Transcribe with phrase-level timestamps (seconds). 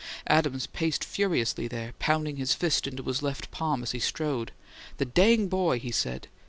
[0.25, 4.51] Adams paced furiously there, pounding his fist into his left palm as he strode.
[4.97, 6.27] "The dang boy!" he said.